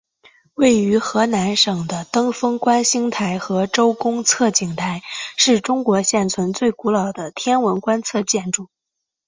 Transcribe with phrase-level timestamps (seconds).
[0.55, 5.03] 位于河南省的登封观星台和周公测景台
[5.37, 8.67] 是中国现存最古老的天文观测建筑。